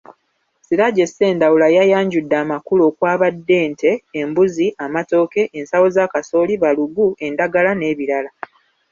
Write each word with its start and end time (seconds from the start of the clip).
Siraje 0.65 1.03
Ssendawula 1.09 1.67
yayanjudde 1.77 2.35
amakula 2.43 2.83
okwabadde; 2.91 3.53
ente, 3.65 3.91
embuzi, 4.21 4.67
amatooke, 4.85 5.41
ensawo 5.57 5.87
za 5.95 6.05
kasooli, 6.13 6.53
balugu, 6.63 7.07
endagala 7.25 7.71
n’ebirala. 7.75 8.29